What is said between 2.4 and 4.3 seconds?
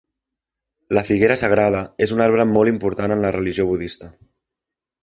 molt important en la religió budista.